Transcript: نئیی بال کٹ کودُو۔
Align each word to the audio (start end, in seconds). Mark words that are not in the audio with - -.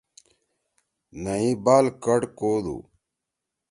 نئیی 1.23 1.49
بال 1.65 1.85
کٹ 2.03 2.21
کودُو۔ 2.37 2.77